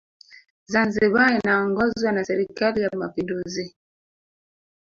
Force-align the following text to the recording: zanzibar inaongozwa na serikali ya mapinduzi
zanzibar 0.67 1.33
inaongozwa 1.43 2.11
na 2.11 2.25
serikali 2.25 2.81
ya 2.81 2.89
mapinduzi 2.97 3.75